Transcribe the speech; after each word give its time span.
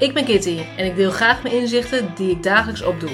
Ik 0.00 0.14
ben 0.14 0.24
Kitty 0.24 0.58
en 0.76 0.86
ik 0.86 0.96
deel 0.96 1.10
graag 1.10 1.42
mijn 1.42 1.54
inzichten 1.54 2.12
die 2.14 2.30
ik 2.30 2.42
dagelijks 2.42 2.82
opdoe. 2.82 3.10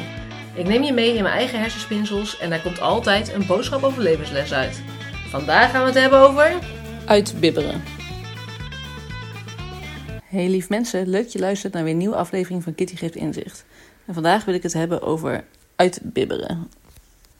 Ik 0.54 0.66
neem 0.66 0.82
je 0.82 0.92
mee 0.92 1.14
in 1.14 1.22
mijn 1.22 1.34
eigen 1.34 1.60
hersenspinsels 1.60 2.38
en 2.38 2.50
daar 2.50 2.62
komt 2.62 2.80
altijd 2.80 3.32
een 3.32 3.46
boodschap 3.46 3.82
over 3.82 4.02
levensles 4.02 4.52
uit. 4.52 4.82
Vandaag 5.28 5.70
gaan 5.70 5.80
we 5.80 5.86
het 5.86 5.98
hebben 5.98 6.18
over... 6.18 6.58
Uitbibberen. 7.06 7.82
Hey 10.24 10.48
lief 10.48 10.68
mensen, 10.68 11.08
leuk 11.08 11.22
dat 11.22 11.32
je 11.32 11.38
luistert 11.38 11.72
naar 11.72 11.82
weer 11.82 11.92
een 11.92 11.98
nieuwe 11.98 12.16
aflevering 12.16 12.62
van 12.62 12.74
Kitty 12.74 12.96
Geeft 12.96 13.16
Inzicht. 13.16 13.64
En 14.04 14.14
vandaag 14.14 14.44
wil 14.44 14.54
ik 14.54 14.62
het 14.62 14.72
hebben 14.72 15.02
over 15.02 15.44
uitbibberen. 15.76 16.70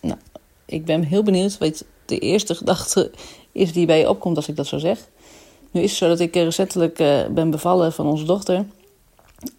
Nou, 0.01 0.19
ik 0.65 0.85
ben 0.85 1.03
heel 1.03 1.23
benieuwd 1.23 1.59
wat 1.59 1.85
de 2.05 2.19
eerste 2.19 2.55
gedachte 2.55 3.11
is 3.53 3.73
die 3.73 3.87
bij 3.87 3.99
je 3.99 4.09
opkomt 4.09 4.37
als 4.37 4.49
ik 4.49 4.57
dat 4.57 4.67
zo 4.67 4.79
zeg. 4.79 4.99
Nu 5.71 5.81
is 5.81 5.91
het 5.91 5.99
zo 5.99 6.09
dat 6.09 6.21
ik 6.21 6.35
recentelijk 6.35 7.01
uh, 7.01 7.27
ben 7.27 7.51
bevallen 7.51 7.93
van 7.93 8.07
onze 8.07 8.25
dochter. 8.25 8.65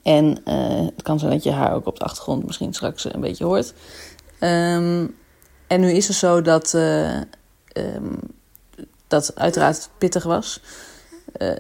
En 0.04 0.38
uh, 0.45 0.86
het 0.95 1.02
kan 1.02 1.20
zijn 1.20 1.31
dat 1.31 1.44
je 1.44 1.52
haar 1.52 1.73
ook 1.73 1.85
op 1.85 1.99
de 1.99 2.05
achtergrond 2.05 2.45
misschien 2.45 2.73
straks 2.73 3.13
een 3.13 3.22
beetje 3.22 3.45
hoort. 3.45 3.73
Um, 4.40 5.16
en 5.68 5.80
nu 5.80 5.91
is 5.91 6.08
het 6.08 6.18
zo 6.18 6.41
dat 6.41 6.73
uh, 6.73 7.18
dat 9.08 9.32
uiteraard 9.35 9.90
pittig 9.98 10.23
was. 10.23 10.62
Uh, 11.38 11.59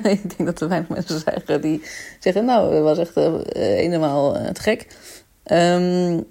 ik 0.14 0.36
denk 0.36 0.44
dat 0.44 0.60
er 0.60 0.68
weinig 0.68 0.88
mensen 0.88 1.22
zijn 1.46 1.60
die 1.60 1.82
zeggen: 2.20 2.44
Nou, 2.44 2.74
het 2.74 2.82
was 2.82 2.98
echt 2.98 3.14
helemaal 3.54 4.32
te 4.52 4.60
gek. 4.60 4.96
Um, 5.52 6.26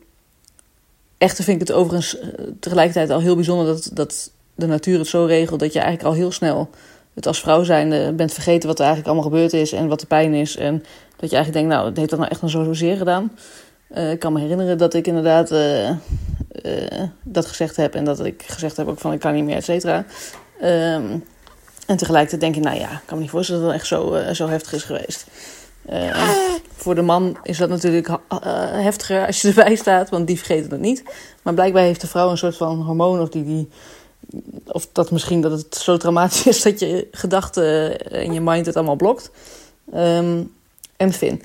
echter 1.18 1.44
vind 1.44 1.62
ik 1.62 1.68
het 1.68 1.78
overigens 1.78 2.18
tegelijkertijd 2.60 3.10
al 3.10 3.20
heel 3.20 3.36
bijzonder 3.36 3.66
dat, 3.66 3.90
dat 3.94 4.32
de 4.56 4.68
natuur 4.68 5.00
het 5.00 5.08
zo 5.08 5.26
regelt 5.26 5.60
dat 5.60 5.74
je 5.74 5.80
eigenlijk 5.80 6.10
al 6.10 6.16
heel 6.16 6.32
snel 6.32 6.70
het 7.18 7.28
als 7.28 7.40
vrouw 7.40 7.64
zijnde 7.64 8.14
bent 8.14 8.34
vergeten 8.34 8.68
wat 8.68 8.80
er 8.80 8.86
eigenlijk 8.86 9.14
allemaal 9.14 9.32
gebeurd 9.32 9.54
is 9.54 9.72
en 9.72 9.88
wat 9.88 10.00
de 10.00 10.06
pijn 10.06 10.34
is. 10.34 10.58
En 10.58 10.84
dat 11.16 11.30
je 11.30 11.36
eigenlijk 11.36 11.54
denkt, 11.54 11.70
nou, 11.70 11.86
het 11.88 11.98
heeft 11.98 12.10
dat 12.10 12.20
nou 12.20 12.32
echt 12.32 12.42
nog 12.42 12.52
zo 12.52 12.64
zozeer 12.64 12.98
gedaan. 12.98 13.32
Uh, 13.98 14.12
ik 14.12 14.20
kan 14.20 14.34
me 14.34 14.40
herinneren 14.40 14.78
dat 14.78 14.94
ik 14.94 15.08
inderdaad 15.08 15.52
uh, 15.52 15.90
uh, 15.90 15.96
dat 17.24 17.46
gezegd 17.46 17.76
heb 17.76 17.96
en 17.96 18.06
dat 18.06 18.26
ik 18.26 18.44
gezegd 18.48 18.78
heb 18.78 18.88
ook 18.88 19.00
van 19.00 19.14
ik 19.14 19.20
kan 19.20 19.34
niet 19.34 19.44
meer, 19.44 19.56
et 19.56 19.64
cetera. 19.64 20.06
Um, 20.64 21.24
en 21.88 21.98
tegelijkertijd 21.98 22.42
denk 22.42 22.56
je, 22.56 22.62
nou 22.62 22.80
ja, 22.80 22.92
ik 22.92 23.02
kan 23.06 23.16
me 23.18 23.24
niet 23.24 23.32
voorstellen 23.32 23.62
dat 23.62 23.72
het 23.72 23.80
echt 23.80 23.88
zo, 23.88 24.20
zo 24.34 24.48
heftig 24.48 24.74
is 24.74 24.84
geweest. 24.84 25.26
voor 26.76 26.96
de 26.96 27.02
man 27.02 27.38
is 27.44 27.58
dat 27.58 27.70
natuurlijk 27.70 28.10
heftiger 28.72 29.26
als 29.26 29.42
je 29.42 29.48
erbij 29.48 29.76
staat, 29.76 30.10
want 30.10 30.28
die 30.28 30.38
vergeten 30.38 30.72
het 30.72 30.80
niet. 30.80 31.04
Maar 31.42 31.54
blijkbaar 31.54 31.84
heeft 31.84 32.02
de 32.02 32.08
vrouw 32.08 32.30
een 32.30 32.38
soort 32.38 32.58
van 32.58 32.82
hormoon 32.82 33.22
of 33.22 33.30
die, 33.30 33.44
die 33.44 33.70
of 34.68 34.88
dat 34.92 35.12
misschien 35.12 35.42
dat 35.42 35.52
het 35.52 35.76
zo 35.76 35.98
traumatisch 35.98 36.48
is 36.48 36.62
dat 36.62 36.80
je 36.80 37.08
gedachten 37.12 37.98
en 38.12 38.34
je 38.34 38.42
mind 38.42 38.66
het 38.66 38.76
allemaal 38.76 38.96
blokt. 38.96 39.32
Um, 39.96 40.56
en 40.98 41.14
Finn. 41.14 41.42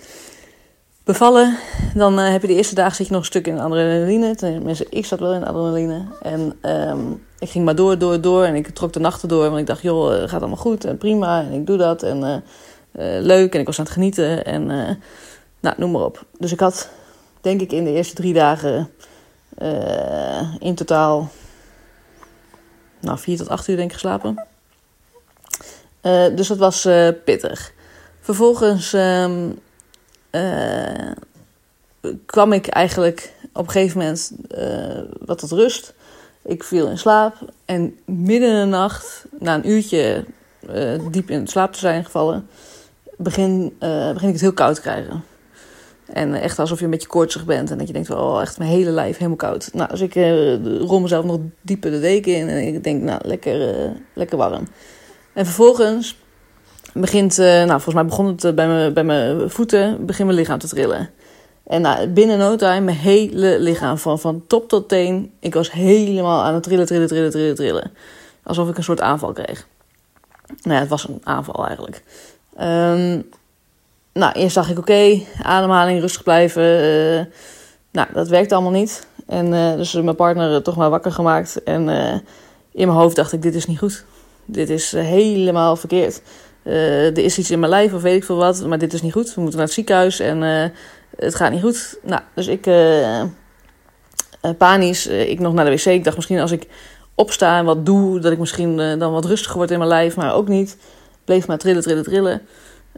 Bevallen, 1.05 1.59
dan 1.95 2.19
uh, 2.19 2.31
heb 2.31 2.41
je 2.41 2.47
de 2.47 2.55
eerste 2.55 2.75
dagen 2.75 2.97
zit 2.97 3.07
je 3.07 3.13
nog 3.13 3.21
een 3.21 3.27
stuk 3.27 3.47
in 3.47 3.61
adrenaline. 3.61 4.35
Tenminste, 4.35 4.87
ik 4.91 5.07
zat 5.07 5.19
wel 5.19 5.33
in 5.33 5.45
adrenaline. 5.45 6.05
En 6.23 6.59
um, 6.63 7.23
ik 7.39 7.51
ging 7.51 7.65
maar 7.65 7.75
door, 7.75 7.99
door, 7.99 8.21
door. 8.21 8.45
En 8.45 8.55
ik 8.55 8.69
trok 8.69 8.93
de 8.93 9.01
nachten 9.01 9.29
door. 9.29 9.45
Want 9.45 9.59
ik 9.59 9.67
dacht, 9.67 9.83
joh, 9.83 10.11
het 10.11 10.31
gaat 10.31 10.41
allemaal 10.41 10.59
goed 10.59 10.85
en 10.85 10.99
prima. 10.99 11.41
En 11.41 11.53
ik 11.53 11.67
doe 11.67 11.77
dat. 11.77 12.03
En 12.03 12.43
leuk. 13.23 13.55
En 13.55 13.61
ik 13.61 13.67
was 13.67 13.79
aan 13.79 13.85
het 13.85 13.93
genieten. 13.93 14.45
En 14.45 14.67
nou, 15.61 15.75
noem 15.77 15.91
maar 15.91 16.05
op. 16.05 16.25
Dus 16.39 16.53
ik 16.53 16.61
had, 16.61 16.89
denk 17.41 17.61
ik, 17.61 17.73
in 17.73 17.85
de 17.85 17.93
eerste 17.93 18.15
drie 18.15 18.35
dagen 18.35 18.91
in 20.59 20.75
totaal 20.75 21.31
nou, 23.03 23.19
vier 23.19 23.37
tot 23.37 23.49
acht 23.49 23.69
uur 23.69 23.77
denk 23.77 23.89
ik 23.89 23.95
geslapen. 23.95 24.47
Uh, 26.03 26.37
dus 26.37 26.49
dat 26.49 26.59
was 26.59 26.87
uh, 26.87 27.09
pittig. 27.25 27.73
Vervolgens 28.21 28.93
um, 28.93 29.59
uh, 30.31 31.11
kwam 32.27 32.53
ik 32.53 32.67
eigenlijk 32.67 33.33
op 33.53 33.65
een 33.65 33.71
gegeven 33.71 33.99
moment 33.99 34.33
wat 35.25 35.39
tot 35.39 35.51
rust. 35.51 35.95
Ik 36.43 36.65
viel 36.65 36.89
in 36.89 36.99
slaap 36.99 37.35
en 37.65 37.99
midden 38.05 38.49
in 38.49 38.61
de 38.61 38.77
nacht, 38.77 39.25
na 39.39 39.55
een 39.55 39.69
uurtje 39.69 40.25
diep 41.11 41.31
in 41.31 41.47
slaap 41.47 41.73
te 41.73 41.79
zijn 41.79 42.05
gevallen, 42.05 42.49
begin, 43.17 43.77
begin 43.79 44.29
ik 44.29 44.33
het 44.33 44.41
heel 44.41 44.53
koud 44.53 44.75
te 44.75 44.81
krijgen. 44.81 45.25
En 46.13 46.35
echt 46.35 46.59
alsof 46.59 46.79
je 46.79 46.85
een 46.85 46.91
beetje 46.91 47.09
koortsig 47.09 47.45
bent. 47.45 47.71
En 47.71 47.79
dat 47.79 47.87
je 47.87 47.93
denkt, 47.93 48.11
oh, 48.11 48.41
echt 48.41 48.59
mijn 48.59 48.71
hele 48.71 48.91
lijf 48.91 49.17
helemaal 49.17 49.37
koud. 49.37 49.71
Nou, 49.73 49.91
dus 49.91 50.01
ik 50.01 50.15
uh, 50.15 50.65
rol 50.65 51.01
mezelf 51.01 51.25
nog 51.25 51.39
dieper 51.61 51.91
de 51.91 52.01
deken 52.01 52.37
in. 52.37 52.49
En 52.49 52.67
ik 52.67 52.85
denk, 52.85 53.03
nou, 53.03 53.21
lekker, 53.25 53.85
uh, 53.85 53.91
lekker 54.13 54.39
warm. 54.39 54.69
En 55.33 55.45
vervolgens 55.45 56.19
begint, 56.95 57.39
uh, 57.39 57.47
nou, 57.47 57.69
volgens 57.69 57.95
mij 57.95 58.05
begon 58.05 58.27
het 58.27 58.55
bij, 58.55 58.69
me, 58.69 58.91
bij 58.93 59.05
mijn 59.05 59.51
voeten, 59.51 60.07
begint 60.07 60.29
mijn 60.29 60.41
lichaam 60.41 60.59
te 60.59 60.69
trillen. 60.69 61.11
En 61.67 61.83
nou, 61.83 62.07
binnen 62.09 62.39
no 62.39 62.57
time, 62.57 62.81
mijn 62.81 62.97
hele 62.97 63.59
lichaam, 63.59 63.99
van, 63.99 64.19
van 64.19 64.45
top 64.47 64.69
tot 64.69 64.89
teen. 64.89 65.33
Ik 65.41 65.55
was 65.55 65.73
helemaal 65.73 66.43
aan 66.43 66.55
het 66.55 66.63
trillen, 66.63 66.87
trillen, 66.87 67.09
trillen, 67.09 67.31
trillen, 67.31 67.55
trillen. 67.55 67.91
Alsof 68.43 68.69
ik 68.69 68.77
een 68.77 68.85
soort 68.85 69.01
aanval 69.01 69.33
kreeg. 69.33 69.67
Nou 70.63 70.75
ja, 70.75 70.81
het 70.81 70.89
was 70.89 71.09
een 71.09 71.21
aanval 71.25 71.67
eigenlijk. 71.67 72.03
Um, 72.61 73.29
nou, 74.13 74.33
eerst 74.33 74.55
dacht 74.55 74.71
ik, 74.71 74.79
oké, 74.79 75.21
ademhaling, 75.43 76.01
rustig 76.01 76.23
blijven. 76.23 76.63
Uh, 76.63 77.25
nou, 77.91 78.09
dat 78.13 78.29
werkte 78.29 78.55
allemaal 78.55 78.73
niet. 78.73 79.07
En 79.27 79.53
uh, 79.53 79.75
dus 79.75 79.93
mijn 79.93 80.17
partner 80.17 80.63
toch 80.63 80.77
maar 80.77 80.91
wakker 80.91 81.13
gemaakt. 81.13 81.63
En 81.63 81.89
uh, 81.89 82.13
in 82.73 82.87
mijn 82.87 82.99
hoofd 82.99 83.17
dacht 83.17 83.33
ik, 83.33 83.43
dit 83.43 83.55
is 83.55 83.67
niet 83.67 83.79
goed. 83.79 84.05
Dit 84.45 84.71
is 84.71 84.93
helemaal 84.93 85.77
verkeerd. 85.77 86.23
er 86.63 87.19
is 87.19 87.39
iets 87.39 87.51
in 87.51 87.59
mijn 87.59 87.71
lijf 87.71 87.93
of 87.93 88.03
weet 88.03 88.17
ik 88.17 88.25
veel 88.25 88.37
wat, 88.37 88.67
maar 88.67 88.79
dit 88.79 88.93
is 88.93 89.03
niet 89.03 89.13
goed. 89.13 89.35
We 89.35 89.41
moeten 89.41 89.59
naar 89.59 89.67
het 89.67 89.77
ziekenhuis 89.77 90.21
en 90.21 90.41
het 91.17 91.35
gaat 91.35 91.51
niet 91.51 91.63
goed. 91.63 91.99
Nou, 92.03 92.23
dus 92.35 92.47
ik, 92.47 92.71
panisch, 94.59 95.07
ik 95.07 95.39
nog 95.39 95.53
naar 95.53 95.65
de 95.65 95.71
wc. 95.71 95.85
Ik 95.85 96.05
dacht 96.05 96.17
misschien 96.17 96.41
als 96.41 96.51
ik 96.51 96.67
opsta 97.15 97.59
en 97.59 97.65
wat 97.65 97.87
doe, 97.87 98.19
dat 98.19 98.33
ik 98.33 98.39
misschien 98.39 98.77
dan 98.77 99.13
wat 99.13 99.25
rustiger 99.25 99.57
word 99.57 99.71
in 99.71 99.79
mijn 99.79 99.91
lijf, 99.91 100.17
maar 100.17 100.35
ook 100.35 100.49
niet. 100.49 100.77
Bleef 101.25 101.47
maar 101.47 101.59
trillen, 101.59 101.83
trillen, 101.83 102.05
trillen. 102.05 102.43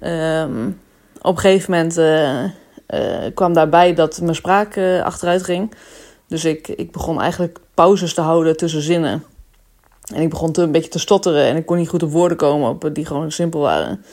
Um, 0.03 0.81
op 1.25 1.35
een 1.35 1.41
gegeven 1.41 1.71
moment 1.71 1.99
uh, 1.99 2.45
uh, 2.45 3.35
kwam 3.35 3.53
daarbij 3.53 3.95
dat 3.95 4.21
mijn 4.21 4.35
spraak 4.35 4.77
uh, 4.77 5.03
achteruit 5.03 5.43
ging. 5.43 5.75
Dus 6.29 6.45
ik, 6.45 6.69
ik 6.69 6.93
begon 6.93 7.21
eigenlijk 7.21 7.59
pauzes 7.75 8.15
te 8.15 8.21
houden 8.21 8.57
tussen 8.57 8.83
zinnen. 8.83 9.25
En 10.15 10.23
ik 10.23 10.31
begon 10.31 10.51
een 10.53 10.73
beetje 10.73 10.91
te 10.91 10.99
stotteren 10.99 11.45
en 11.45 11.57
ik 11.57 11.67
kon 11.67 11.77
niet 11.77 11.89
goed 11.89 12.03
op 12.03 12.11
woorden 12.11 12.37
komen 12.37 12.69
op, 12.69 12.91
die 12.93 13.07
gewoon 13.07 13.33
simpel 13.33 13.61
waren. 13.61 14.05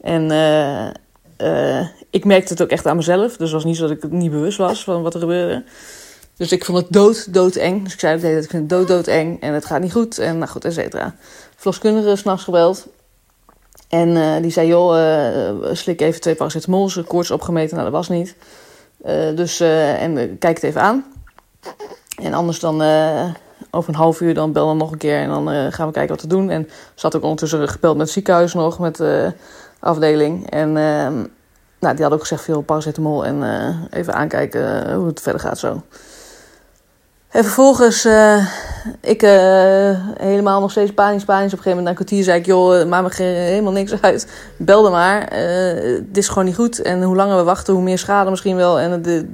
En 0.00 0.24
ik 2.10 2.24
merkte 2.24 2.52
het 2.52 2.62
ook 2.62 2.70
echt 2.70 2.86
aan 2.86 2.96
mezelf. 2.96 3.36
Dus 3.36 3.38
het 3.38 3.50
was 3.50 3.64
niet 3.64 3.76
zo 3.76 3.82
dat 3.82 3.96
ik 3.96 4.02
het 4.02 4.12
niet 4.12 4.30
bewust 4.30 4.58
was 4.58 4.84
van 4.84 5.02
wat 5.02 5.14
er 5.14 5.20
gebeurde. 5.20 5.64
Dus 6.36 6.52
ik 6.52 6.64
vond 6.64 6.78
het 6.78 6.92
dood, 6.92 7.34
dood 7.34 7.54
eng. 7.54 7.84
Dus 7.84 7.92
ik 7.92 8.00
zei 8.00 8.20
dat 8.20 8.44
ik 8.44 8.50
vind 8.50 8.52
het 8.52 8.68
dood, 8.68 8.88
dood 8.88 9.06
eng 9.06 9.36
en 9.40 9.52
het 9.52 9.64
gaat 9.64 9.80
niet 9.80 9.92
goed. 9.92 10.18
En 10.18 10.38
nou 10.38 10.50
goed, 10.50 10.64
et 10.64 10.72
cetera. 10.72 11.14
Verloskundige 11.56 12.16
s'nachts 12.16 12.44
gebeld. 12.44 12.86
En 13.88 14.08
uh, 14.08 14.36
die 14.40 14.50
zei, 14.50 14.66
joh, 14.66 14.96
uh, 14.96 15.74
slik 15.74 16.00
even 16.00 16.20
twee 16.20 16.34
paracetamol. 16.34 16.90
Koorts 17.06 17.30
opgemeten, 17.30 17.76
nou 17.76 17.90
dat 17.90 17.98
was 17.98 18.08
niet. 18.08 18.34
Dus, 19.34 19.60
en 19.60 20.38
kijk 20.38 20.54
het 20.54 20.62
even 20.62 20.80
aan. 20.80 21.04
En 22.22 22.34
anders 22.34 22.60
dan 22.60 22.82
over 23.70 23.88
een 23.88 23.98
half 23.98 24.20
uur 24.20 24.34
dan 24.34 24.52
bel 24.52 24.66
dan 24.66 24.76
nog 24.76 24.92
een 24.92 24.98
keer. 24.98 25.18
En 25.18 25.28
dan 25.28 25.72
gaan 25.72 25.86
we 25.86 25.92
kijken 25.92 26.08
wat 26.08 26.18
te 26.18 26.26
doen. 26.26 26.50
En 26.50 26.68
ze 26.94 27.06
had 27.06 27.16
ook 27.16 27.22
ondertussen 27.22 27.68
gebeld 27.68 27.96
met 27.96 28.04
het 28.04 28.14
ziekenhuis 28.14 28.54
nog, 28.54 28.78
met 28.78 28.96
de 28.96 29.32
afdeling. 29.78 30.50
En 30.50 30.76
ehm, 30.76 31.24
nou, 31.78 31.94
die 31.94 32.04
had 32.04 32.12
ook 32.12 32.20
gezegd, 32.20 32.42
veel 32.42 32.60
paracetamol. 32.60 33.24
En 33.24 33.42
even 33.90 34.14
aankijken 34.14 34.94
hoe 34.94 35.06
het 35.06 35.20
verder 35.20 35.40
gaat 35.40 35.58
zo. 35.58 35.82
En 37.28 37.44
vervolgens, 37.44 38.06
uh, 38.06 38.46
ik 39.00 39.22
uh, 39.22 39.30
helemaal 40.18 40.60
nog 40.60 40.70
steeds 40.70 40.92
panisch, 40.92 41.24
panisch. 41.24 41.52
Op 41.52 41.58
een 41.58 41.64
gegeven 41.64 41.68
moment 41.68 41.84
na 41.84 41.90
een 41.90 41.94
kwartier 41.94 42.24
zei 42.24 42.38
ik, 42.38 42.46
joh, 42.46 42.86
maak 42.86 43.18
me 43.18 43.24
helemaal 43.24 43.72
niks 43.72 44.02
uit. 44.02 44.28
Belde 44.56 44.90
maar, 44.90 45.32
uh, 45.32 46.00
dit 46.04 46.16
is 46.16 46.28
gewoon 46.28 46.44
niet 46.44 46.54
goed. 46.54 46.82
En 46.82 47.02
hoe 47.02 47.16
langer 47.16 47.36
we 47.36 47.42
wachten, 47.42 47.74
hoe 47.74 47.82
meer 47.82 47.98
schade 47.98 48.30
misschien 48.30 48.56
wel. 48.56 48.80
En 48.80 49.02
dit, 49.02 49.26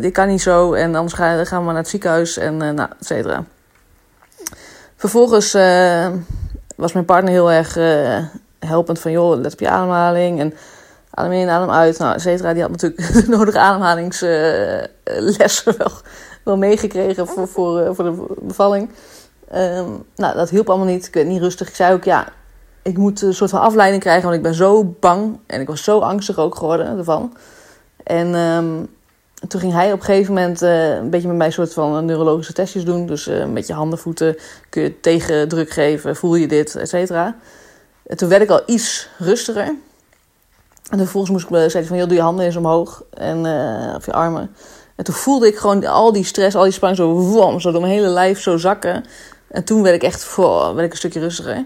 dit 0.00 0.12
kan 0.12 0.28
niet 0.28 0.42
zo. 0.42 0.72
En 0.72 0.94
anders 0.94 1.14
gaan, 1.14 1.46
gaan 1.46 1.58
we 1.58 1.64
maar 1.64 1.74
naar 1.74 1.82
het 1.82 1.90
ziekenhuis 1.90 2.36
en 2.36 2.56
nou, 2.56 2.88
et 2.98 3.06
cetera. 3.06 3.44
Vervolgens 4.96 5.52
was 6.76 6.92
mijn 6.92 7.04
partner 7.04 7.32
heel 7.32 7.52
erg 7.52 7.74
helpend 8.58 8.98
van, 8.98 9.10
joh, 9.10 9.40
let 9.40 9.52
op 9.52 9.60
je 9.60 9.68
ademhaling. 9.68 10.40
En 10.40 10.54
adem 11.10 11.32
in, 11.32 11.48
adem 11.48 11.70
uit, 11.70 11.98
nou, 11.98 12.14
et 12.14 12.20
cetera. 12.20 12.52
Die 12.52 12.62
had 12.62 12.70
natuurlijk 12.70 13.12
de 13.24 13.28
nodige 13.28 13.58
ademhalingslessen 13.58 15.76
wel 15.78 15.92
wel 16.46 16.56
meegekregen 16.56 17.26
voor, 17.26 17.48
voor, 17.48 17.80
eh, 17.80 17.90
voor 17.92 18.04
de 18.04 18.34
bevalling. 18.40 18.90
Um, 19.54 20.04
nou, 20.16 20.36
dat 20.36 20.50
hielp 20.50 20.68
allemaal 20.68 20.86
niet. 20.86 21.06
Ik 21.06 21.14
werd 21.14 21.26
niet 21.26 21.40
rustig. 21.40 21.68
Ik 21.68 21.74
zei 21.74 21.94
ook, 21.94 22.04
ja, 22.04 22.28
ik 22.82 22.96
moet 22.96 23.22
een 23.22 23.34
soort 23.34 23.50
van 23.50 23.60
afleiding 23.60 24.02
krijgen, 24.02 24.22
want 24.22 24.34
ik 24.34 24.42
ben 24.42 24.54
zo 24.54 24.84
bang. 25.00 25.38
En 25.46 25.60
ik 25.60 25.66
was 25.66 25.84
zo 25.84 25.98
angstig 25.98 26.38
ook 26.38 26.54
geworden 26.54 26.98
ervan. 26.98 27.36
En 28.02 28.34
um, 28.34 28.88
toen 29.48 29.60
ging 29.60 29.72
hij 29.72 29.92
op 29.92 29.98
een 29.98 30.04
gegeven 30.04 30.34
moment 30.34 30.62
uh, 30.62 30.94
een 30.94 31.10
beetje 31.10 31.28
met 31.28 31.36
mij 31.36 31.46
een 31.46 31.52
soort 31.52 31.72
van 31.72 32.04
neurologische 32.04 32.52
testjes 32.52 32.84
doen. 32.84 33.06
Dus 33.06 33.28
uh, 33.28 33.44
met 33.44 33.66
je 33.66 33.72
handen, 33.72 33.98
voeten 33.98 34.36
kun 34.68 34.82
je 34.82 35.00
tegendruk 35.00 35.70
geven. 35.70 36.16
Voel 36.16 36.34
je 36.34 36.48
dit, 36.48 36.74
et 36.74 36.88
cetera. 36.88 37.36
En 38.06 38.16
toen 38.16 38.28
werd 38.28 38.42
ik 38.42 38.50
al 38.50 38.62
iets 38.66 39.08
rustiger. 39.18 39.74
En 40.90 40.98
vervolgens 40.98 41.32
moest 41.32 41.44
ik, 41.44 41.50
zei 41.50 41.72
hij 41.72 41.84
van, 41.84 41.96
joh, 41.96 42.06
doe 42.06 42.16
je 42.16 42.22
handen 42.22 42.44
eens 42.44 42.56
omhoog. 42.56 43.02
En, 43.14 43.38
of 43.96 44.06
je 44.06 44.12
armen. 44.12 44.54
En 44.96 45.04
toen 45.04 45.14
voelde 45.14 45.46
ik 45.46 45.56
gewoon 45.56 45.86
al 45.86 46.12
die 46.12 46.24
stress, 46.24 46.56
al 46.56 46.62
die 46.62 46.72
spanning 46.72 47.00
zo, 47.00 47.12
wom, 47.12 47.60
zo 47.60 47.70
door 47.72 47.80
mijn 47.80 47.92
hele 47.92 48.08
lijf 48.08 48.40
zo 48.40 48.56
zakken. 48.56 49.04
En 49.48 49.64
toen 49.64 49.82
werd 49.82 49.94
ik 49.94 50.02
echt, 50.02 50.36
werd 50.36 50.78
ik 50.78 50.90
een 50.90 50.96
stukje 50.96 51.20
rustiger. 51.20 51.64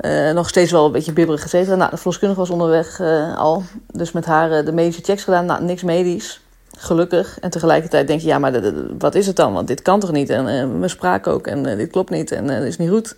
Uh, 0.00 0.30
nog 0.30 0.48
steeds 0.48 0.70
wel 0.70 0.86
een 0.86 0.92
beetje 0.92 1.12
bibberig 1.12 1.42
gezeten. 1.42 1.78
Nou, 1.78 1.90
de 1.90 1.96
verloskundige 1.96 2.40
was 2.40 2.50
onderweg 2.50 2.98
uh, 2.98 3.38
al. 3.38 3.62
Dus 3.92 4.12
met 4.12 4.24
haar 4.24 4.50
uh, 4.50 4.64
de 4.64 4.72
medische 4.72 5.02
checks 5.02 5.24
gedaan. 5.24 5.46
Nou, 5.46 5.64
niks 5.64 5.82
medisch. 5.82 6.40
Gelukkig. 6.78 7.38
En 7.40 7.50
tegelijkertijd 7.50 8.06
denk 8.06 8.20
je, 8.20 8.26
ja, 8.26 8.38
maar 8.38 8.72
wat 8.98 9.14
is 9.14 9.26
het 9.26 9.36
dan? 9.36 9.52
Want 9.52 9.66
dit 9.66 9.82
kan 9.82 10.00
toch 10.00 10.12
niet? 10.12 10.30
En 10.30 10.78
mijn 10.78 10.90
spraak 10.90 11.26
ook. 11.26 11.46
En 11.46 11.62
dit 11.62 11.90
klopt 11.90 12.10
niet. 12.10 12.32
En 12.32 12.46
dit 12.46 12.62
is 12.62 12.76
niet 12.76 12.90
goed. 12.90 13.16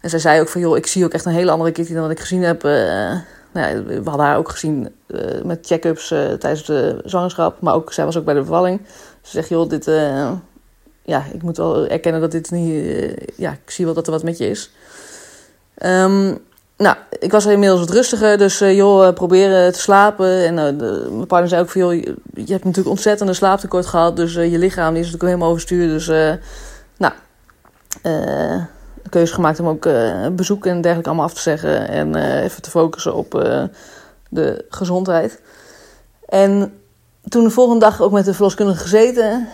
En 0.00 0.10
zij 0.10 0.18
zei 0.18 0.40
ook 0.40 0.48
van, 0.48 0.60
joh, 0.60 0.76
ik 0.76 0.86
zie 0.86 1.04
ook 1.04 1.12
echt 1.12 1.24
een 1.24 1.32
hele 1.32 1.50
andere 1.50 1.72
Kitty 1.72 1.92
dan 1.92 2.02
wat 2.02 2.10
ik 2.10 2.20
gezien 2.20 2.42
heb. 2.42 2.62
Nou, 3.52 3.84
we 3.84 4.00
hadden 4.04 4.26
haar 4.26 4.36
ook 4.36 4.48
gezien 4.48 4.94
met 5.44 5.66
check-ups 5.66 6.08
tijdens 6.08 6.64
de 6.64 7.00
zwangerschap. 7.04 7.60
Maar 7.60 7.74
ook, 7.74 7.92
zij 7.92 8.04
was 8.04 8.16
ook 8.16 8.24
bij 8.24 8.34
de 8.34 8.40
bevalling. 8.40 8.80
Ze 9.22 9.30
zegt, 9.30 9.48
joh, 9.48 9.68
dit... 9.68 9.84
ja, 11.02 11.24
ik 11.32 11.42
moet 11.42 11.56
wel 11.56 11.86
erkennen 11.86 12.20
dat 12.20 12.30
dit 12.30 12.50
niet... 12.50 13.14
ja, 13.36 13.50
ik 13.50 13.70
zie 13.70 13.84
wel 13.84 13.94
dat 13.94 14.06
er 14.06 14.12
wat 14.12 14.22
met 14.22 14.38
je 14.38 14.48
is. 14.48 14.70
Um, 15.82 16.38
nou, 16.76 16.96
ik 17.18 17.30
was 17.32 17.46
inmiddels 17.46 17.80
wat 17.80 17.90
rustiger, 17.90 18.38
dus 18.38 18.58
joh, 18.58 19.12
proberen 19.12 19.72
te 19.72 19.78
slapen. 19.78 20.44
En 20.46 20.78
de, 20.78 21.06
mijn 21.10 21.26
partner 21.26 21.48
zei 21.48 21.62
ook 21.62 21.70
van, 21.70 21.80
joh, 21.80 21.94
je, 21.94 22.14
je 22.34 22.52
hebt 22.52 22.64
natuurlijk 22.64 22.88
ontzettend 22.88 23.28
een 23.28 23.34
slaaptekort 23.34 23.86
gehad. 23.86 24.16
Dus 24.16 24.34
je 24.34 24.58
lichaam 24.58 24.92
is 24.94 25.04
natuurlijk 25.04 25.22
helemaal 25.22 25.50
overstuur. 25.50 25.88
Dus, 25.88 26.06
nou, 26.96 27.12
keuze 29.10 29.34
gemaakt 29.34 29.60
om 29.60 29.68
ook 29.68 29.88
bezoek 30.36 30.66
en 30.66 30.80
dergelijke 30.80 31.08
allemaal 31.08 31.26
af 31.26 31.34
te 31.34 31.40
zeggen. 31.40 31.88
En 31.88 32.14
even 32.42 32.62
te 32.62 32.70
focussen 32.70 33.14
op 33.14 33.30
de 34.28 34.64
gezondheid. 34.68 35.42
En 36.28 36.72
toen 37.28 37.44
de 37.44 37.50
volgende 37.50 37.80
dag 37.80 38.00
ook 38.00 38.12
met 38.12 38.24
de 38.24 38.34
verloskundige 38.34 38.78
gezeten. 38.78 39.48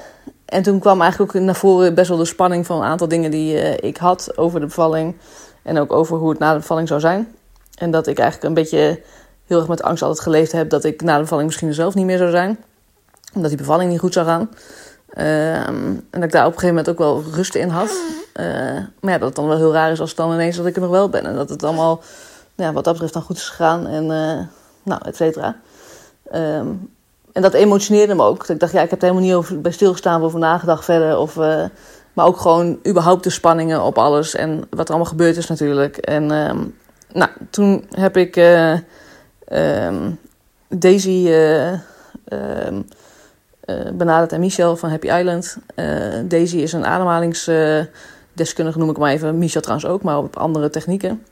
En 0.44 0.62
toen 0.62 0.78
kwam 0.78 1.00
eigenlijk 1.00 1.36
ook 1.36 1.42
naar 1.42 1.56
voren 1.56 1.94
best 1.94 2.08
wel 2.08 2.18
de 2.18 2.24
spanning 2.24 2.66
van 2.66 2.76
een 2.76 2.88
aantal 2.88 3.08
dingen 3.08 3.30
die 3.30 3.76
ik 3.80 3.96
had 3.96 4.36
over 4.36 4.60
de 4.60 4.66
bevalling. 4.66 5.16
En 5.62 5.78
ook 5.78 5.92
over 5.92 6.16
hoe 6.16 6.30
het 6.30 6.38
na 6.38 6.52
de 6.52 6.58
bevalling 6.58 6.88
zou 6.88 7.00
zijn. 7.00 7.34
En 7.74 7.90
dat 7.90 8.06
ik 8.06 8.18
eigenlijk 8.18 8.48
een 8.48 8.62
beetje 8.62 9.00
heel 9.46 9.58
erg 9.58 9.68
met 9.68 9.82
angst 9.82 10.02
altijd 10.02 10.20
geleefd 10.20 10.52
heb 10.52 10.70
dat 10.70 10.84
ik 10.84 11.02
na 11.02 11.14
de 11.14 11.22
bevalling 11.22 11.48
misschien 11.48 11.74
zelf 11.74 11.94
niet 11.94 12.06
meer 12.06 12.18
zou 12.18 12.30
zijn. 12.30 12.58
Omdat 13.34 13.50
die 13.50 13.58
bevalling 13.58 13.90
niet 13.90 14.00
goed 14.00 14.12
zou 14.12 14.26
gaan. 14.26 14.50
Ehm, 15.16 15.84
en 16.10 16.20
dat 16.20 16.22
ik 16.22 16.32
daar 16.32 16.46
op 16.46 16.52
een 16.52 16.58
gegeven 16.58 16.68
moment 16.68 16.88
ook 16.88 16.98
wel 16.98 17.22
rust 17.32 17.54
in 17.54 17.68
had. 17.68 17.90
Uh, 18.40 18.44
maar 19.00 19.12
ja, 19.12 19.18
dat 19.18 19.26
het 19.26 19.34
dan 19.34 19.48
wel 19.48 19.56
heel 19.56 19.72
raar 19.72 19.90
is 19.90 20.00
als 20.00 20.08
het 20.08 20.18
dan 20.18 20.32
ineens 20.32 20.56
dat 20.56 20.66
ik 20.66 20.74
er 20.74 20.80
nog 20.80 20.90
wel 20.90 21.08
ben. 21.08 21.26
En 21.26 21.34
dat 21.34 21.48
het 21.48 21.62
allemaal 21.62 22.00
ja, 22.54 22.72
wat 22.72 22.84
dat 22.84 22.92
betreft 22.92 23.12
dan 23.12 23.22
goed 23.22 23.36
is 23.36 23.48
gegaan. 23.48 23.86
En 23.86 24.02
uh, 24.02 24.46
nou, 24.82 25.00
et 25.04 25.16
cetera. 25.16 25.56
Ehm, 26.30 26.66
en 27.32 27.42
dat 27.42 27.52
emotioneerde 27.52 28.14
me 28.14 28.22
ook. 28.22 28.48
Ik 28.48 28.60
dacht, 28.60 28.72
ja, 28.72 28.82
ik 28.82 28.90
heb 28.90 29.02
er 29.02 29.08
helemaal 29.08 29.28
niet 29.28 29.36
over, 29.36 29.60
bij 29.60 29.72
stilgestaan 29.72 30.20
of 30.20 30.26
over 30.26 30.38
nagedacht 30.38 30.84
verder. 30.84 31.18
Of, 31.18 31.36
uh, 31.36 31.64
maar 32.12 32.26
ook 32.26 32.40
gewoon 32.40 32.78
überhaupt 32.86 33.24
de 33.24 33.30
spanningen 33.30 33.82
op 33.82 33.98
alles 33.98 34.34
en 34.34 34.64
wat 34.70 34.84
er 34.84 34.94
allemaal 34.94 35.10
gebeurd 35.10 35.36
is 35.36 35.46
natuurlijk. 35.46 35.96
En 35.96 36.30
um, 36.30 36.76
nou, 37.12 37.30
toen 37.50 37.86
heb 37.90 38.16
ik 38.16 38.36
uh, 38.36 38.78
um, 39.52 40.18
Daisy 40.68 41.26
uh, 41.28 41.72
um, 43.66 43.96
benaderd 43.96 44.32
en 44.32 44.40
Michel 44.40 44.76
van 44.76 44.90
Happy 44.90 45.06
Island. 45.06 45.56
Daisy 46.24 46.56
is 46.56 46.72
een 46.72 46.86
ademhalingsdeskundige, 46.86 48.78
noem 48.78 48.90
ik 48.90 48.98
maar 48.98 49.12
even. 49.12 49.38
Michel 49.38 49.60
trouwens 49.60 49.88
ook, 49.88 50.02
maar 50.02 50.18
op 50.18 50.36
andere 50.36 50.70
technieken. 50.70 51.22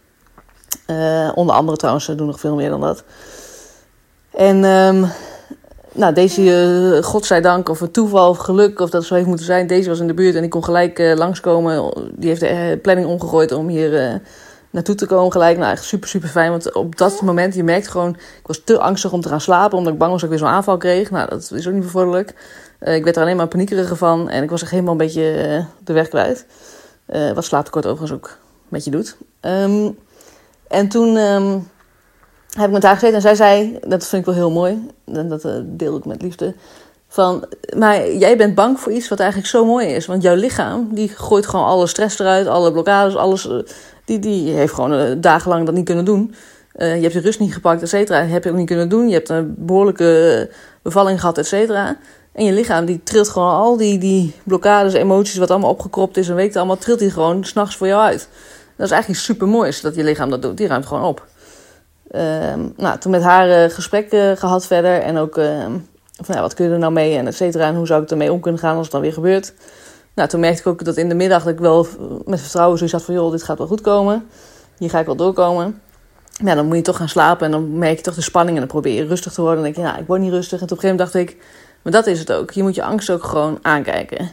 onder 1.35 1.55
andere 1.55 1.77
trouwens, 1.77 2.05
ze 2.05 2.15
doen 2.15 2.27
nog 2.27 2.41
veel 2.41 2.55
meer 2.55 2.71
dan 2.71 2.81
dat. 2.81 3.05
En 4.31 4.65
nou, 5.95 6.15
deze, 6.15 6.43
uh, 6.43 7.03
godzijdank, 7.03 7.69
of 7.69 7.81
een 7.81 7.91
toeval 7.91 8.29
of 8.29 8.39
geluk, 8.39 8.81
of 8.81 8.91
dat 8.91 9.05
zo 9.05 9.15
heeft 9.15 9.27
moeten 9.27 9.47
zijn. 9.47 9.67
Deze 9.67 9.89
was 9.89 10.01
in 10.01 10.07
de 10.07 10.15
buurt 10.15 10.35
en 10.35 10.43
ik 10.43 10.51
kon 10.51 10.65
gelijk 10.65 10.99
uh, 10.99 11.17
langskomen. 11.17 11.93
Die 12.17 12.29
heeft 12.29 12.41
de 12.41 12.51
uh, 12.51 12.81
planning 12.83 13.07
omgegooid 13.07 13.53
om 13.53 13.69
hier 13.69 14.21
naartoe 14.75 14.95
te 14.95 15.07
komen 15.07 15.33
gelijk. 15.33 15.59
Nou, 15.59 15.73
echt 15.73 15.85
super, 15.85 16.09
super 16.09 16.29
fijn. 16.29 16.51
Want 16.51 16.73
op 16.73 16.97
dat 16.97 17.23
moment, 17.23 17.55
je 17.55 17.65
merkt 17.65 17.89
gewoon... 17.89 18.11
Ik 18.11 18.47
was 18.47 18.61
te 18.65 18.79
angstig 18.79 19.13
om 19.13 19.21
te 19.21 19.29
gaan 19.29 19.41
slapen, 19.41 19.79
omdat 19.79 19.93
ik 19.93 19.99
bang 19.99 20.11
was 20.11 20.21
dat 20.21 20.31
ik 20.31 20.37
weer 20.37 20.47
zo'n 20.47 20.57
aanval 20.57 20.77
kreeg. 20.77 21.11
Nou, 21.11 21.29
dat 21.29 21.51
is 21.55 21.67
ook 21.67 21.75
niet 21.75 21.83
bevorderlijk. 21.83 22.29
ik 22.81 23.05
werd 23.05 23.17
er 23.17 23.23
alleen 23.23 23.37
maar 23.37 23.49
paniekeriger 23.49 23.97
van. 23.97 24.29
En 24.29 24.43
ik 24.43 24.51
was 24.51 24.63
echt 24.63 24.71
helemaal 24.71 24.93
een 24.93 24.99
beetje 24.99 25.67
de 25.85 25.93
weg 25.93 26.09
kwijt. 26.09 26.47
wat 27.35 27.45
slaaptekort 27.45 27.87
overigens 27.87 28.13
ook 28.13 28.39
met 28.69 28.85
je 28.85 28.91
doet. 28.91 29.17
Um, 29.41 29.99
en 30.69 30.89
toen... 30.89 31.17
Um, 31.17 31.73
heb 32.55 32.67
ik 32.67 32.73
met 32.73 32.83
haar 32.83 32.95
gezeten 32.95 33.15
en 33.17 33.23
zij 33.23 33.35
zei, 33.35 33.79
dat 33.87 34.07
vind 34.07 34.21
ik 34.21 34.27
wel 34.27 34.35
heel 34.35 34.51
mooi, 34.51 34.87
en 35.05 35.29
dat 35.29 35.45
eh, 35.45 35.53
deel 35.63 35.97
ik 35.97 36.05
met 36.05 36.23
liefde, 36.23 36.55
van, 37.09 37.45
maar 37.77 38.13
jij 38.13 38.37
bent 38.37 38.55
bang 38.55 38.81
voor 38.81 38.93
iets 38.93 39.09
wat 39.09 39.19
eigenlijk 39.21 39.51
zo 39.51 39.65
mooi 39.65 39.87
is. 39.87 40.07
Want 40.07 40.23
jouw 40.23 40.35
lichaam, 40.35 40.89
die 40.91 41.09
gooit 41.09 41.47
gewoon 41.47 41.65
alle 41.67 41.87
stress 41.87 42.19
eruit, 42.19 42.47
alle 42.47 42.73
blokkades, 42.73 43.17
alles, 43.17 43.49
eh, 43.49 43.59
die, 44.05 44.19
die 44.19 44.53
heeft 44.53 44.75
gewoon 44.75 44.93
uh, 44.93 45.13
dagenlang 45.17 45.67
dat 45.67 45.75
niet 45.75 45.85
kunnen 45.85 46.05
doen. 46.05 46.35
je 46.79 46.85
hebt 46.85 47.13
je 47.13 47.21
rust 47.21 47.41
niet 47.41 47.55
gepakt, 47.55 47.83
et 47.83 47.89
cetera, 47.89 48.25
heb 48.25 48.45
je 48.45 48.51
ook 48.51 48.57
niet 48.57 48.67
kunnen 48.67 48.89
doen. 48.89 49.09
Je 49.09 49.15
hebt 49.15 49.29
een 49.29 49.55
behoorlijke 49.59 50.51
bevalling 50.83 51.21
gehad, 51.21 51.39
et 51.39 51.47
cetera. 51.47 51.97
En 52.33 52.45
je 52.45 52.53
lichaam, 52.53 52.85
die 52.85 53.01
trilt 53.03 53.29
gewoon 53.29 53.55
al 53.55 53.77
die, 53.77 53.99
die 53.99 54.35
blokkades, 54.45 54.93
emoties, 54.93 55.37
wat 55.37 55.51
allemaal 55.51 55.71
opgekropt 55.71 56.17
is 56.17 56.29
en 56.29 56.35
weet 56.35 56.57
allemaal, 56.57 56.79
trilt 56.79 56.99
die 56.99 57.11
gewoon 57.11 57.45
s'nachts 57.45 57.77
voor 57.77 57.87
jou 57.87 58.03
uit. 58.03 58.29
Dat 58.77 58.87
is 58.87 58.93
eigenlijk 58.93 59.23
super 59.23 59.49
moois 59.49 59.81
dat 59.81 59.95
je 59.95 60.05
lichaam 60.05 60.31
dat 60.31 60.43
doet. 60.43 60.57
Die 60.57 60.67
ruimt 60.67 60.87
gewoon 60.87 61.05
op. 61.05 61.27
Ehm, 62.11 62.69
nou, 62.77 62.99
toen 62.99 63.11
met 63.11 63.23
haar 63.23 63.49
uh, 63.49 63.71
gesprek 63.71 64.09
gehad 64.39 64.67
verder. 64.67 65.01
En 65.01 65.17
ook 65.17 65.39
ehm, 65.39 65.73
van 66.23 66.35
ja, 66.35 66.41
wat 66.41 66.55
kun 66.55 66.65
je 66.65 66.73
er 66.73 66.79
nou 66.79 66.93
mee 66.93 67.17
en 67.17 67.27
et 67.27 67.35
cetera. 67.35 67.67
En 67.67 67.75
hoe 67.75 67.87
zou 67.87 68.03
ik 68.03 68.11
ermee 68.11 68.33
om 68.33 68.41
kunnen 68.41 68.61
gaan 68.61 68.75
als 68.77 68.83
het 68.83 68.93
dan 68.93 69.01
weer 69.01 69.13
gebeurt. 69.13 69.55
Nou, 70.15 70.29
toen 70.29 70.41
merkte 70.41 70.61
ik 70.61 70.67
ook 70.67 70.85
dat 70.85 70.97
in 70.97 71.09
de 71.09 71.15
middag 71.15 71.43
dat 71.43 71.53
ik 71.53 71.59
wel 71.59 71.87
met 72.25 72.41
vertrouwen 72.41 72.79
zoiets 72.79 72.97
had 72.97 73.05
van... 73.05 73.15
joh, 73.15 73.31
dit 73.31 73.43
gaat 73.43 73.59
wel 73.59 73.67
goed 73.67 73.81
komen. 73.81 74.27
Hier 74.79 74.91
ga 74.91 74.99
ik 74.99 75.07
wel 75.07 75.17
doorkomen. 75.17 75.81
Ja, 76.45 76.55
dan 76.55 76.67
moet 76.67 76.77
je 76.77 76.83
toch 76.83 76.97
gaan 76.97 77.09
slapen 77.09 77.47
en 77.47 77.53
dan 77.53 77.79
merk 77.79 77.97
je 77.97 78.03
toch 78.03 78.15
de 78.15 78.21
spanning... 78.21 78.55
en 78.55 78.63
dan 78.63 78.71
probeer 78.71 78.95
je 78.95 79.07
rustig 79.07 79.33
te 79.33 79.41
worden. 79.41 79.59
En 79.59 79.65
dan 79.65 79.73
denk 79.73 79.87
je, 79.87 79.93
nou, 79.93 80.03
ik 80.03 80.09
word 80.09 80.21
niet 80.21 80.33
rustig. 80.33 80.59
En 80.59 80.65
op 80.65 80.71
een 80.71 80.79
gegeven 80.79 80.97
moment 80.97 81.13
dacht 81.15 81.29
ik, 81.29 81.37
maar 81.83 81.93
dat 81.93 82.07
is 82.07 82.19
het 82.19 82.33
ook. 82.33 82.51
Je 82.51 82.63
moet 82.63 82.75
je 82.75 82.85
angst 82.85 83.11
ook 83.11 83.25
gewoon 83.25 83.59
aankijken. 83.63 84.31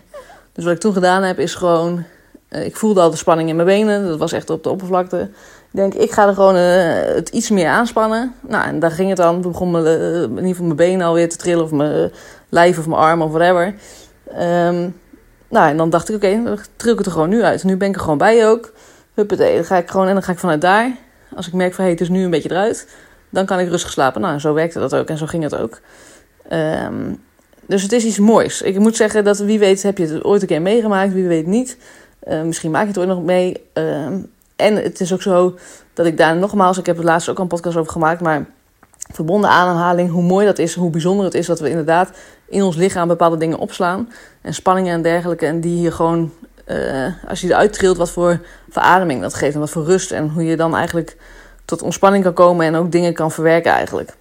Dus 0.54 0.64
wat 0.64 0.74
ik 0.74 0.80
toen 0.80 0.94
gedaan 0.94 1.24
heb, 1.24 1.40
is 1.40 1.56
gewoon... 1.56 2.04
Uh, 2.50 2.66
ik 2.66 2.76
voelde 2.76 3.02
al 3.02 3.10
de 3.10 3.18
spanning 3.18 3.50
in 3.50 3.56
mijn 3.56 3.68
benen. 3.68 4.08
Dat 4.08 4.20
was 4.20 4.32
echt 4.32 4.50
op 4.50 4.64
de 4.64 4.70
oppervlakte 4.70 5.30
denk, 5.72 5.94
ik 5.94 6.12
ga 6.12 6.28
er 6.28 6.34
gewoon 6.34 6.56
uh, 6.56 7.16
het 7.16 7.30
iets 7.30 7.50
meer 7.50 7.68
aanspannen. 7.68 8.34
Nou, 8.48 8.68
en 8.68 8.80
daar 8.80 8.92
ging 8.92 9.10
het 9.10 9.18
dan. 9.18 9.42
Toen 9.42 9.52
begon 9.52 9.72
mijn, 9.72 9.86
uh, 9.86 10.22
in 10.22 10.30
ieder 10.30 10.48
geval 10.48 10.66
mijn 10.66 10.76
benen 10.76 11.08
alweer 11.08 11.30
te 11.30 11.38
trillen. 11.38 11.64
Of 11.64 11.72
mijn 11.72 12.12
lijf 12.50 12.78
of 12.78 12.88
mijn 12.88 13.02
arm 13.02 13.22
of 13.22 13.32
whatever. 13.32 13.76
Um, 14.40 15.00
nou, 15.52 15.70
en 15.70 15.78
dan 15.78 15.90
dacht 15.90 16.10
ik, 16.10 16.16
oké, 16.16 16.26
okay, 16.26 16.44
dan 16.44 16.54
ik 16.92 16.98
het 16.98 17.06
er 17.06 17.12
gewoon 17.12 17.30
nu 17.30 17.44
uit. 17.44 17.64
Nu 17.64 17.78
ben 17.78 17.88
ik 17.88 17.96
er 17.96 18.02
gewoon 18.02 18.18
bij 18.18 18.48
ook. 18.48 18.74
Huppatee, 19.14 19.56
dan 19.56 19.66
ga 19.66 19.78
ik 19.78 19.90
gewoon, 19.90 20.08
en 20.08 20.14
dan 20.14 20.24
ga 20.24 20.32
ik 20.32 20.40
vanuit 20.40 20.62
daar. 20.62 20.92
Als 21.36 21.48
ik 21.48 21.54
merk 21.54 21.74
van, 21.74 21.84
hey, 21.84 21.94
het 21.94 22.02
is 22.02 22.10
nu 22.10 22.24
een 22.24 22.30
beetje 22.30 22.52
eruit. 22.52 22.88
Dan 23.30 23.46
kan 23.46 23.60
ik 23.60 23.70
rustig 23.70 23.92
slapen. 23.92 24.22
Nou, 24.22 24.40
zo 24.40 24.54
werkte 24.54 24.80
dat 24.80 24.96
ook 24.96 25.08
en 25.08 25.18
zo 25.18 25.26
ging 25.26 25.44
het 25.44 25.56
ook. 25.56 25.80
Um, 26.52 27.22
dus 27.66 27.82
het 27.82 27.92
is 27.92 28.06
iets 28.06 28.20
moois. 28.20 28.62
Ik 28.62 28.80
moet 28.80 28.96
zeggen 28.96 29.24
dat 29.24 29.40
wie 29.40 29.60
weet 29.60 29.84
heb 29.84 29.98
je 29.98 30.08
het 30.08 30.24
ooit 30.24 30.42
een 30.42 30.48
keer 30.48 30.62
meegemaakt. 30.62 31.14
Wie 31.14 31.28
weet 31.28 31.46
niet. 31.46 31.78
Uh, 32.28 32.42
misschien 32.42 32.72
maak 32.72 32.82
je 32.82 32.88
het 32.88 32.98
ooit 32.98 33.08
nog 33.08 33.24
mee. 33.24 33.70
Uh, 33.74 34.06
en 34.56 34.76
het 34.76 35.00
is 35.00 35.14
ook 35.14 35.22
zo 35.22 35.58
dat 35.94 36.06
ik 36.06 36.18
daar 36.18 36.36
nogmaals, 36.38 36.78
ik 36.78 36.86
heb 36.86 36.98
er 36.98 37.04
laatst 37.04 37.30
ook 37.30 37.38
al 37.38 37.44
een 37.44 37.50
podcast 37.50 37.78
over 37.78 37.92
gemaakt, 37.92 38.22
maar 38.22 38.46
verbonden 39.14 39.50
ademhaling, 39.50 40.12
hoe 40.12 40.24
mooi 40.24 40.46
dat 40.46 40.60
is, 40.60 40.76
hoe 40.76 40.90
bijzonder 40.90 41.26
het 41.26 41.34
is 41.34 41.46
dat 41.46 41.60
we 41.60 41.70
inderdaad 41.70 42.10
in 42.50 42.64
ons 42.64 42.76
lichaam 42.76 43.08
bepaalde 43.08 43.38
dingen 43.38 43.58
opslaan. 43.58 44.10
En 44.42 44.54
spanningen 44.54 44.94
en 44.94 45.02
dergelijke. 45.02 45.46
En 45.46 45.62
die 45.62 45.78
hier 45.78 45.92
gewoon, 45.92 46.32
uh, 46.68 47.08
als 47.28 47.42
je 47.42 47.48
eruit 47.48 47.74
trilt, 47.74 47.98
wat 47.98 48.12
voor 48.12 48.40
verademing 48.70 49.22
dat 49.22 49.34
geeft 49.34 49.54
en 49.54 49.60
wat 49.60 49.70
voor 49.70 49.84
rust. 49.84 50.12
En 50.12 50.30
hoe 50.30 50.44
je 50.44 50.56
dan 50.56 50.76
eigenlijk 50.76 51.18
tot 51.66 51.82
ontspanning 51.82 52.24
kan 52.24 52.34
komen 52.34 52.66
en 52.66 52.76
ook 52.76 52.92
dingen 52.92 53.14
kan 53.14 53.32
verwerken 53.32 53.72
eigenlijk. 53.72 54.14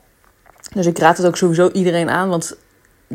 Dus 0.75 0.87
ik 0.87 0.99
raad 0.99 1.17
het 1.17 1.27
ook 1.27 1.37
sowieso 1.37 1.71
iedereen 1.73 2.11
aan, 2.11 2.29
want 2.29 2.57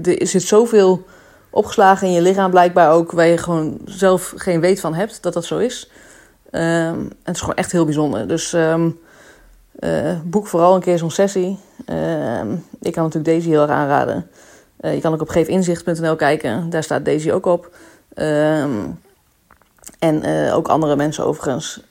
er 0.04 0.28
zit 0.28 0.44
zoveel 0.44 1.06
opgeslagen 1.50 2.08
in 2.08 2.14
je 2.14 2.22
lichaam 2.22 2.52
blijkbaar 2.52 2.92
ook, 2.92 3.12
waar 3.12 3.26
je 3.26 3.38
gewoon 3.38 3.78
zelf 3.86 4.34
geen 4.36 4.60
weet 4.60 4.80
van 4.80 4.94
hebt 4.94 5.24
dat 5.24 5.34
dat 5.34 5.46
zo 5.46 5.58
is. 5.58 5.92
Um, 6.52 7.12
het 7.24 7.36
is 7.36 7.40
gewoon 7.40 7.56
echt 7.56 7.72
heel 7.72 7.86
bijzonder. 7.86 8.28
Dus 8.28 8.54
um, 8.54 9.00
uh, 9.79 10.12
boek 10.24 10.48
vooral 10.48 10.75
een 10.75 10.82
keer 10.82 10.98
zo'n 10.98 11.12
sessie. 11.12 11.60
Uh, 11.89 12.41
ik 12.82 12.91
kan 12.91 13.03
natuurlijk 13.03 13.25
Daisy 13.25 13.50
heel 13.50 13.62
erg 13.62 13.72
aanraden. 13.72 14.29
Uh, 14.82 14.94
je 14.94 15.01
kan 15.01 15.13
ook 15.13 15.22
op 15.22 15.29
geefinzicht.nl 15.29 16.15
kijken. 16.15 16.70
Daar 16.70 16.84
staat 16.84 17.05
Daisy 17.05 17.32
ook 17.32 17.46
op. 17.46 17.75
Um, 18.15 19.00
en 20.00 20.24
eh, 20.24 20.55
ook 20.55 20.67
andere 20.67 20.96
mensen 20.96 21.25
overigens. 21.25 21.82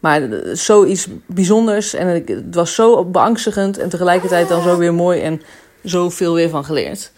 maar 0.00 0.28
zoiets 0.52 1.08
bijzonders. 1.26 1.94
En 1.94 2.06
het 2.06 2.54
was 2.54 2.74
zo 2.74 3.04
beangstigend. 3.04 3.78
En 3.78 3.88
tegelijkertijd 3.88 4.48
dan 4.48 4.62
zo 4.62 4.76
weer 4.76 4.94
mooi. 4.94 5.20
En 5.20 5.42
zoveel 5.82 6.34
weer 6.34 6.48
van 6.48 6.64
geleerd. 6.64 7.12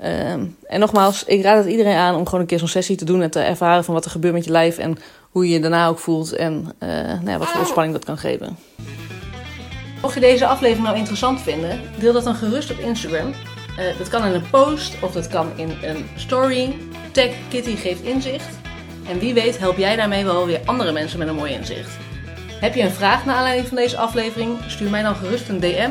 En 0.00 0.80
nogmaals, 0.80 1.24
ik 1.24 1.42
raad 1.42 1.56
het 1.56 1.72
iedereen 1.72 1.96
aan 1.96 2.14
om 2.14 2.24
gewoon 2.24 2.40
een 2.40 2.46
keer 2.46 2.58
zo'n 2.58 2.68
sessie 2.68 2.96
te 2.96 3.04
doen 3.04 3.22
en 3.22 3.30
te 3.30 3.40
ervaren 3.40 3.84
van 3.84 3.94
wat 3.94 4.04
er 4.04 4.10
gebeurt 4.10 4.34
met 4.34 4.44
je 4.44 4.50
lijf 4.50 4.78
en 4.78 4.98
hoe 5.30 5.46
je 5.46 5.52
je 5.52 5.60
daarna 5.60 5.86
ook 5.86 5.98
voelt 5.98 6.32
en 6.32 6.72
uh, 6.82 6.88
nou 6.88 7.30
ja, 7.30 7.38
wat 7.38 7.48
voor 7.48 7.60
ontspanning 7.60 7.94
dat 7.94 8.04
kan 8.04 8.18
geven. 8.18 8.56
Mocht 10.02 10.14
je 10.14 10.20
deze 10.20 10.46
aflevering 10.46 10.86
nou 10.86 10.98
interessant 10.98 11.40
vinden, 11.40 11.80
deel 11.98 12.12
dat 12.12 12.24
dan 12.24 12.34
gerust 12.34 12.70
op 12.70 12.78
Instagram. 12.78 13.28
Uh, 13.28 13.98
dat 13.98 14.08
kan 14.08 14.24
in 14.24 14.34
een 14.34 14.50
post 14.50 14.94
of 15.02 15.12
dat 15.12 15.28
kan 15.28 15.46
in 15.56 15.70
een 15.82 16.06
story. 16.16 16.76
Tag 17.12 17.30
Kitty 17.48 17.76
geeft 17.76 18.02
inzicht. 18.02 18.58
En 19.08 19.18
wie 19.18 19.34
weet 19.34 19.58
help 19.58 19.76
jij 19.76 19.96
daarmee 19.96 20.24
wel 20.24 20.46
weer 20.46 20.60
andere 20.64 20.92
mensen 20.92 21.18
met 21.18 21.28
een 21.28 21.34
mooi 21.34 21.52
inzicht. 21.52 21.90
Heb 22.60 22.74
je 22.74 22.82
een 22.82 22.90
vraag 22.90 23.24
naar 23.24 23.36
aanleiding 23.36 23.68
van 23.68 23.76
deze 23.76 23.96
aflevering? 23.96 24.58
Stuur 24.66 24.90
mij 24.90 25.02
dan 25.02 25.14
gerust 25.14 25.48
een 25.48 25.60
DM 25.60 25.90